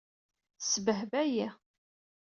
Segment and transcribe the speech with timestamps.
[0.59, 1.47] Tesbehba-yi.